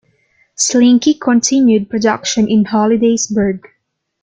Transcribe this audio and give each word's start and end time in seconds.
Slinky 0.55 1.13
continued 1.13 1.87
production 1.87 2.49
in 2.49 2.63
Hollidaysburg. 2.65 3.65